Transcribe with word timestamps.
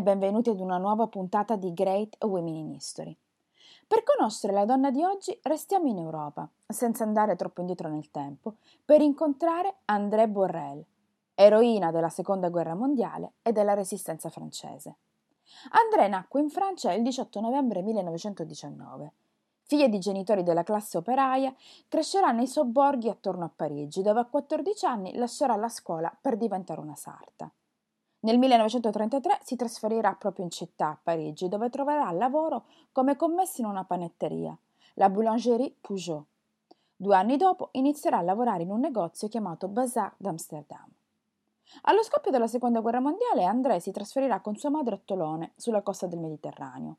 benvenuti 0.00 0.48
ad 0.48 0.58
una 0.58 0.78
nuova 0.78 1.06
puntata 1.06 1.54
di 1.56 1.74
Great 1.74 2.16
Women 2.24 2.54
in 2.54 2.70
History. 2.70 3.14
Per 3.86 4.02
conoscere 4.02 4.54
la 4.54 4.64
donna 4.64 4.90
di 4.90 5.04
oggi 5.04 5.38
restiamo 5.42 5.88
in 5.88 5.98
Europa, 5.98 6.48
senza 6.66 7.04
andare 7.04 7.36
troppo 7.36 7.60
indietro 7.60 7.90
nel 7.90 8.10
tempo, 8.10 8.54
per 8.82 9.02
incontrare 9.02 9.80
André 9.84 10.28
Borrell, 10.28 10.82
eroina 11.34 11.90
della 11.90 12.08
Seconda 12.08 12.48
Guerra 12.48 12.74
Mondiale 12.74 13.34
e 13.42 13.52
della 13.52 13.74
Resistenza 13.74 14.30
francese. 14.30 14.96
André 15.72 16.08
nacque 16.08 16.40
in 16.40 16.48
Francia 16.48 16.94
il 16.94 17.02
18 17.02 17.38
novembre 17.40 17.82
1919. 17.82 19.12
Figlia 19.60 19.88
di 19.88 19.98
genitori 19.98 20.42
della 20.42 20.62
classe 20.62 20.96
operaia, 20.96 21.54
crescerà 21.86 22.30
nei 22.30 22.46
sobborghi 22.46 23.10
attorno 23.10 23.44
a 23.44 23.52
Parigi, 23.54 24.00
dove 24.00 24.20
a 24.20 24.24
14 24.24 24.86
anni 24.86 25.14
lascerà 25.16 25.54
la 25.54 25.68
scuola 25.68 26.16
per 26.18 26.38
diventare 26.38 26.80
una 26.80 26.96
sarta. 26.96 27.52
Nel 28.26 28.38
1933 28.38 29.38
si 29.44 29.54
trasferirà 29.54 30.16
proprio 30.16 30.44
in 30.44 30.50
città, 30.50 30.88
a 30.88 30.98
Parigi, 31.00 31.48
dove 31.48 31.70
troverà 31.70 32.10
lavoro 32.10 32.64
come 32.90 33.14
commessa 33.14 33.62
in 33.62 33.68
una 33.68 33.84
panetteria, 33.84 34.58
la 34.94 35.08
Boulangerie 35.08 35.76
Peugeot. 35.80 36.24
Due 36.96 37.14
anni 37.14 37.36
dopo 37.36 37.68
inizierà 37.74 38.18
a 38.18 38.22
lavorare 38.22 38.64
in 38.64 38.72
un 38.72 38.80
negozio 38.80 39.28
chiamato 39.28 39.68
Bazar 39.68 40.12
d'Amsterdam. 40.16 40.88
Allo 41.82 42.02
scoppio 42.02 42.32
della 42.32 42.48
Seconda 42.48 42.80
Guerra 42.80 42.98
Mondiale 42.98 43.44
André 43.44 43.78
si 43.78 43.92
trasferirà 43.92 44.40
con 44.40 44.56
sua 44.56 44.70
madre 44.70 44.96
a 44.96 45.00
Tolone, 45.04 45.52
sulla 45.54 45.82
costa 45.82 46.08
del 46.08 46.18
Mediterraneo. 46.18 46.96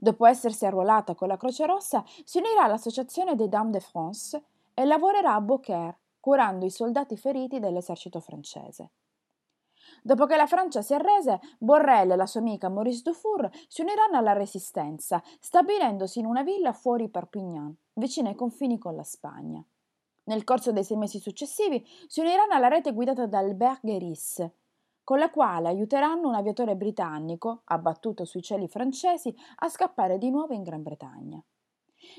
Dopo 0.00 0.24
essersi 0.24 0.64
arruolata 0.64 1.14
con 1.14 1.28
la 1.28 1.36
Croce 1.36 1.66
Rossa, 1.66 2.02
si 2.24 2.38
unirà 2.38 2.62
all'Associazione 2.62 3.34
des 3.34 3.48
Dames 3.48 3.72
de 3.72 3.80
France 3.80 4.42
e 4.72 4.86
lavorerà 4.86 5.34
a 5.34 5.40
Beaucaire, 5.42 5.98
curando 6.18 6.64
i 6.64 6.70
soldati 6.70 7.18
feriti 7.18 7.60
dell'esercito 7.60 8.20
francese. 8.20 8.88
Dopo 10.02 10.26
che 10.26 10.36
la 10.36 10.46
Francia 10.46 10.80
si 10.82 10.94
arrese, 10.94 11.40
Borrell 11.58 12.12
e 12.12 12.16
la 12.16 12.26
sua 12.26 12.40
amica 12.40 12.68
Maurice 12.68 13.02
Dufour 13.02 13.50
si 13.68 13.82
uniranno 13.82 14.16
alla 14.16 14.32
Resistenza, 14.32 15.22
stabilendosi 15.40 16.20
in 16.20 16.26
una 16.26 16.42
villa 16.42 16.72
fuori 16.72 17.08
Perpignan, 17.08 17.76
vicino 17.94 18.28
ai 18.28 18.34
confini 18.34 18.78
con 18.78 18.94
la 18.94 19.04
Spagna. 19.04 19.64
Nel 20.24 20.44
corso 20.44 20.72
dei 20.72 20.84
sei 20.84 20.96
mesi 20.96 21.18
successivi 21.18 21.84
si 22.06 22.20
uniranno 22.20 22.54
alla 22.54 22.68
rete 22.68 22.92
guidata 22.92 23.26
da 23.26 23.38
Albert 23.38 23.80
Gueris, 23.82 24.50
con 25.04 25.18
la 25.18 25.30
quale 25.30 25.68
aiuteranno 25.68 26.28
un 26.28 26.34
aviatore 26.34 26.76
britannico, 26.76 27.62
abbattuto 27.64 28.24
sui 28.24 28.40
cieli 28.40 28.68
francesi, 28.68 29.34
a 29.56 29.68
scappare 29.68 30.18
di 30.18 30.30
nuovo 30.30 30.54
in 30.54 30.62
Gran 30.62 30.82
Bretagna. 30.82 31.42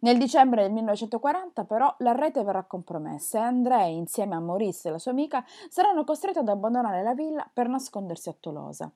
Nel 0.00 0.18
dicembre 0.18 0.62
del 0.62 0.72
1940 0.72 1.64
però 1.64 1.94
la 1.98 2.12
rete 2.12 2.42
verrà 2.42 2.64
compromessa 2.64 3.38
e 3.38 3.42
André, 3.42 3.86
insieme 3.88 4.34
a 4.34 4.40
Maurice 4.40 4.88
e 4.88 4.90
la 4.92 4.98
sua 4.98 5.12
amica, 5.12 5.44
saranno 5.68 6.04
costretti 6.04 6.38
ad 6.38 6.48
abbandonare 6.48 7.02
la 7.02 7.14
villa 7.14 7.48
per 7.52 7.68
nascondersi 7.68 8.28
a 8.28 8.34
Tolosa. 8.38 8.90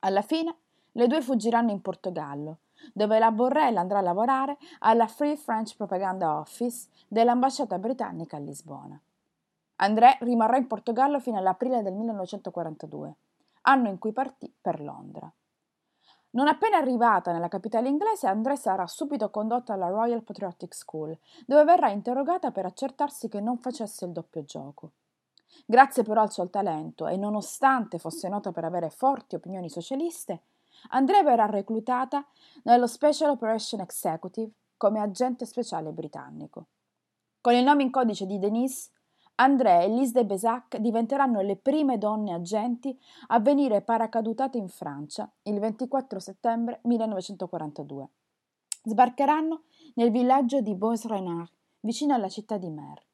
Alla 0.00 0.22
fine 0.22 0.56
le 0.92 1.06
due 1.06 1.20
fuggiranno 1.20 1.70
in 1.70 1.82
Portogallo, 1.82 2.58
dove 2.92 3.18
la 3.18 3.30
Borrell 3.30 3.76
andrà 3.76 3.98
a 3.98 4.02
lavorare 4.02 4.56
alla 4.80 5.06
Free 5.06 5.36
French 5.36 5.76
Propaganda 5.76 6.38
Office 6.38 6.88
dell'ambasciata 7.08 7.78
britannica 7.78 8.36
a 8.36 8.40
Lisbona. 8.40 9.00
André 9.76 10.16
rimarrà 10.20 10.56
in 10.56 10.66
Portogallo 10.66 11.20
fino 11.20 11.36
all'aprile 11.36 11.82
del 11.82 11.94
1942, 11.94 13.14
anno 13.62 13.88
in 13.88 13.98
cui 13.98 14.12
partì 14.12 14.52
per 14.58 14.80
Londra. 14.80 15.30
Non 16.36 16.48
appena 16.48 16.76
arrivata 16.76 17.32
nella 17.32 17.48
capitale 17.48 17.88
inglese, 17.88 18.26
André 18.26 18.56
sarà 18.56 18.86
subito 18.86 19.30
condotta 19.30 19.72
alla 19.72 19.88
Royal 19.88 20.22
Patriotic 20.22 20.74
School, 20.74 21.16
dove 21.46 21.64
verrà 21.64 21.88
interrogata 21.88 22.50
per 22.50 22.66
accertarsi 22.66 23.28
che 23.28 23.40
non 23.40 23.56
facesse 23.56 24.04
il 24.04 24.12
doppio 24.12 24.44
gioco. 24.44 24.90
Grazie 25.64 26.02
però 26.02 26.20
al 26.20 26.30
suo 26.30 26.50
talento 26.50 27.06
e 27.06 27.16
nonostante 27.16 27.98
fosse 27.98 28.28
nota 28.28 28.52
per 28.52 28.64
avere 28.64 28.90
forti 28.90 29.34
opinioni 29.34 29.70
socialiste, 29.70 30.42
André 30.90 31.22
verrà 31.22 31.46
reclutata 31.46 32.22
nello 32.64 32.86
Special 32.86 33.30
Operation 33.30 33.80
Executive 33.80 34.52
come 34.76 35.00
agente 35.00 35.46
speciale 35.46 35.90
britannico. 35.90 36.66
Con 37.40 37.54
il 37.54 37.64
nome 37.64 37.82
in 37.82 37.90
codice 37.90 38.26
di 38.26 38.38
Denise, 38.38 38.90
André 39.38 39.84
e 39.84 39.88
Lise 39.88 40.12
de 40.12 40.24
Bézac 40.24 40.78
diventeranno 40.78 41.42
le 41.42 41.56
prime 41.56 41.98
donne 41.98 42.32
agenti 42.32 42.98
a 43.26 43.38
venire 43.38 43.82
paracadutate 43.82 44.56
in 44.56 44.68
Francia 44.68 45.30
il 45.42 45.58
24 45.58 46.18
settembre 46.18 46.80
1942. 46.84 48.08
Sbarcheranno 48.84 49.64
nel 49.96 50.10
villaggio 50.10 50.62
di 50.62 50.74
Beaux-Renard, 50.74 51.50
vicino 51.80 52.14
alla 52.14 52.30
città 52.30 52.56
di 52.56 52.70
Mer. 52.70 53.04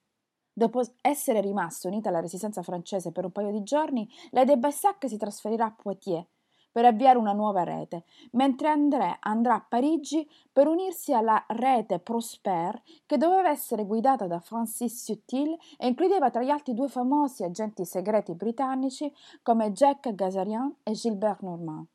Dopo 0.53 0.81
essere 1.00 1.41
rimasta 1.41 1.88
unita 1.88 2.11
alla 2.11 2.21
resistenza 2.21 2.62
francese 2.62 3.11
per 3.11 3.25
un 3.25 3.32
paio 3.32 3.50
di 3.50 3.65
giorni, 3.65 4.09
la 4.31 4.44
de 4.44 4.56
Bassac 4.56 5.09
si 5.09 5.16
trasferirà 5.16 5.65
a 5.65 5.75
Poitiers 5.77 6.27
per 6.72 6.87
avviare 6.87 7.19
una 7.19 7.33
nuova 7.33 7.62
rete, 7.62 8.05
mentre 8.33 8.69
André 8.69 9.19
andrà 9.21 9.55
a 9.55 9.66
Parigi 9.69 10.28
per 10.50 10.66
unirsi 10.66 11.12
alla 11.12 11.44
rete 11.49 12.00
Prosper 12.00 12.83
che 13.06 13.19
doveva 13.19 13.50
essere 13.50 13.84
guidata 13.84 14.27
da 14.27 14.41
Francis 14.41 15.05
Sutil 15.05 15.56
e 15.77 15.87
includeva 15.87 16.31
tra 16.31 16.43
gli 16.43 16.50
altri 16.50 16.72
due 16.72 16.88
famosi 16.88 17.44
agenti 17.44 17.84
segreti 17.84 18.34
britannici 18.34 19.12
come 19.43 19.72
Jack 19.72 20.15
Gazarian 20.15 20.75
e 20.82 20.93
Gilbert 20.93 21.43
Normand. 21.43 21.87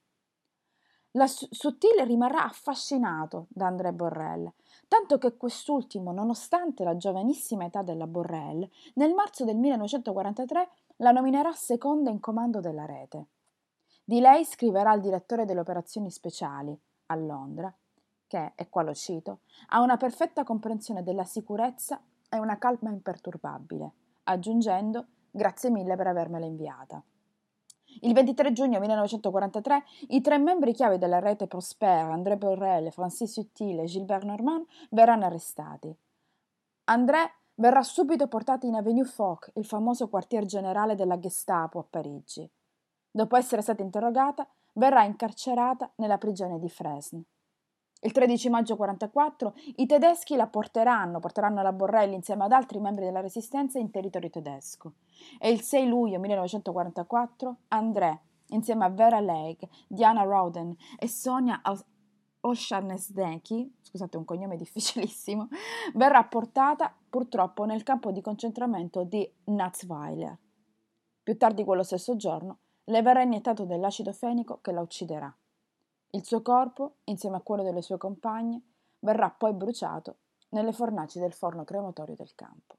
La 1.11 1.25
Sutil 1.25 2.05
rimarrà 2.05 2.43
affascinato 2.43 3.47
da 3.49 3.65
André 3.65 3.91
Borrell, 3.91 4.51
tanto 4.87 5.17
che 5.17 5.35
quest'ultimo, 5.35 6.11
nonostante 6.11 6.83
la 6.83 6.95
giovanissima 6.95 7.65
età 7.65 7.81
della 7.81 8.05
Borrell, 8.05 8.69
nel 8.95 9.15
marzo 9.15 9.43
del 9.43 9.57
1943 9.57 10.69
la 10.97 11.11
nominerà 11.11 11.51
seconda 11.53 12.11
in 12.11 12.19
comando 12.19 12.59
della 12.59 12.85
rete. 12.85 13.29
Di 14.09 14.21
lei 14.21 14.45
scriverà 14.45 14.93
il 14.93 15.01
direttore 15.01 15.43
delle 15.43 15.59
operazioni 15.59 16.09
speciali 16.09 16.73
a 17.07 17.15
Londra, 17.17 17.75
che, 18.25 18.53
e 18.55 18.69
qua 18.69 18.81
lo 18.81 18.93
cito, 18.93 19.39
ha 19.71 19.81
una 19.81 19.97
perfetta 19.97 20.45
comprensione 20.45 21.03
della 21.03 21.25
sicurezza 21.25 22.01
e 22.29 22.37
una 22.37 22.57
calma 22.57 22.89
imperturbabile, 22.89 23.91
aggiungendo 24.23 25.07
grazie 25.29 25.69
mille 25.69 25.97
per 25.97 26.07
avermela 26.07 26.45
inviata. 26.45 27.03
Il 28.03 28.13
23 28.13 28.53
giugno 28.53 28.79
1943 28.79 29.83
i 30.11 30.21
tre 30.21 30.37
membri 30.37 30.71
chiave 30.71 30.97
della 30.97 31.19
rete 31.19 31.47
Prosper, 31.47 32.05
André 32.05 32.37
Borrell, 32.37 32.91
Francis 32.91 33.33
Sutil 33.33 33.79
e 33.79 33.87
Gilbert 33.87 34.23
Normand, 34.23 34.65
verranno 34.91 35.25
arrestati. 35.25 35.93
André 36.85 37.29
verrà 37.55 37.83
subito 37.83 38.29
portato 38.29 38.65
in 38.65 38.75
Avenue 38.75 39.03
Foch, 39.03 39.51
il 39.55 39.65
famoso 39.65 40.07
quartier 40.07 40.45
generale 40.45 40.95
della 40.95 41.19
Gestapo 41.19 41.79
a 41.79 41.83
Parigi. 41.83 42.49
Dopo 43.11 43.35
essere 43.35 43.61
stata 43.61 43.81
interrogata, 43.81 44.47
verrà 44.73 45.03
incarcerata 45.03 45.91
nella 45.95 46.17
prigione 46.17 46.59
di 46.59 46.69
Fresne. 46.69 47.23
Il 48.01 48.11
13 48.11 48.49
maggio 48.49 48.75
1944 48.75 49.53
i 49.77 49.87
tedeschi 49.87 50.35
la 50.35 50.45
porteranno, 50.45 51.19
porteranno 51.19 51.63
la 51.63 51.73
Borrelli 51.73 52.13
insieme 52.13 52.43
ad 52.43 52.51
altri 52.51 52.79
membri 52.79 53.05
della 53.05 53.21
resistenza 53.21 53.79
in 53.79 53.89
territorio 53.89 54.29
tedesco. 54.29 54.93
E 55.39 55.49
il 55.49 55.61
6 55.61 55.87
luglio 55.87 56.19
1944 56.19 57.55
André, 57.69 58.21
insieme 58.49 58.85
a 58.85 58.89
Vera 58.89 59.19
Leigh, 59.19 59.67
Diana 59.87 60.21
Rowden 60.21 60.75
e 60.99 61.07
Sonia 61.07 61.59
Osharnesdeki, 62.41 63.77
scusate 63.81 64.15
un 64.15 64.25
cognome 64.25 64.57
difficilissimo, 64.57 65.47
verrà 65.95 66.23
portata 66.23 66.95
purtroppo 67.09 67.65
nel 67.65 67.81
campo 67.81 68.11
di 68.11 68.21
concentramento 68.21 69.03
di 69.05 69.27
Natzweiler. 69.45 70.37
Più 71.23 71.35
tardi 71.35 71.63
quello 71.63 71.83
stesso 71.83 72.15
giorno 72.15 72.59
le 72.89 73.01
verrà 73.01 73.21
iniettato 73.21 73.65
dell'acido 73.65 74.13
fenico 74.13 74.59
che 74.61 74.71
la 74.71 74.81
ucciderà. 74.81 75.33
Il 76.11 76.23
suo 76.23 76.41
corpo, 76.41 76.95
insieme 77.05 77.35
a 77.35 77.41
quello 77.41 77.63
delle 77.63 77.81
sue 77.81 77.97
compagne, 77.97 78.61
verrà 78.99 79.29
poi 79.29 79.53
bruciato 79.53 80.15
nelle 80.49 80.71
fornaci 80.71 81.19
del 81.19 81.33
forno 81.33 81.65
crematorio 81.65 82.15
del 82.15 82.33
campo. 82.33 82.75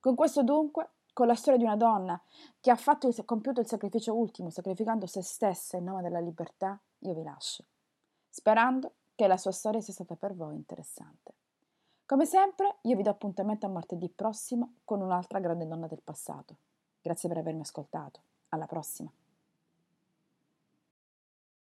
Con 0.00 0.16
questo 0.16 0.42
dunque, 0.42 0.90
con 1.12 1.28
la 1.28 1.36
storia 1.36 1.58
di 1.58 1.64
una 1.64 1.76
donna 1.76 2.20
che 2.60 2.70
ha 2.70 2.78
il, 2.78 3.24
compiuto 3.24 3.60
il 3.60 3.66
sacrificio 3.66 4.14
ultimo, 4.14 4.50
sacrificando 4.50 5.06
se 5.06 5.22
stessa 5.22 5.76
in 5.76 5.84
nome 5.84 6.02
della 6.02 6.20
libertà, 6.20 6.78
io 7.00 7.14
vi 7.14 7.22
lascio, 7.22 7.64
sperando 8.28 8.94
che 9.14 9.26
la 9.28 9.36
sua 9.36 9.52
storia 9.52 9.80
sia 9.80 9.92
stata 9.92 10.16
per 10.16 10.34
voi 10.34 10.56
interessante. 10.56 11.32
Come 12.04 12.26
sempre, 12.26 12.78
io 12.82 12.96
vi 12.96 13.02
do 13.02 13.10
appuntamento 13.10 13.66
a 13.66 13.70
martedì 13.70 14.08
prossimo 14.08 14.74
con 14.84 15.00
un'altra 15.00 15.38
grande 15.38 15.66
donna 15.66 15.86
del 15.86 16.02
passato. 16.02 16.56
Grazie 17.00 17.28
per 17.28 17.38
avermi 17.38 17.62
ascoltato. 17.62 18.20
Alla 18.48 18.66
prossima! 18.66 19.12